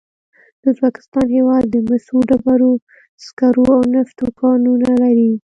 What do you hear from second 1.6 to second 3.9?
د مسو، ډبرو سکرو او